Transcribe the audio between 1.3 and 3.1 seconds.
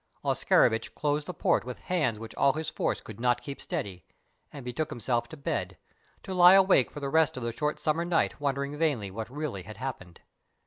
port with hands which all his force